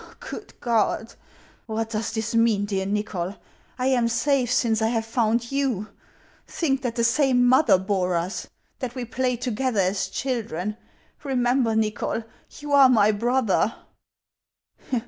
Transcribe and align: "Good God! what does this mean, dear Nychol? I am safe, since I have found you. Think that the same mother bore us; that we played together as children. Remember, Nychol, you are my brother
"Good 0.31 0.59
God! 0.61 1.13
what 1.67 1.91
does 1.91 2.11
this 2.11 2.33
mean, 2.33 2.65
dear 2.65 2.87
Nychol? 2.87 3.37
I 3.77 3.85
am 3.85 4.07
safe, 4.07 4.51
since 4.51 4.81
I 4.81 4.87
have 4.87 5.05
found 5.05 5.51
you. 5.51 5.89
Think 6.47 6.81
that 6.81 6.95
the 6.95 7.03
same 7.03 7.45
mother 7.45 7.77
bore 7.77 8.15
us; 8.15 8.47
that 8.79 8.95
we 8.95 9.05
played 9.05 9.41
together 9.41 9.79
as 9.81 10.07
children. 10.07 10.75
Remember, 11.23 11.75
Nychol, 11.75 12.23
you 12.57 12.71
are 12.73 12.89
my 12.89 13.11
brother 13.11 13.75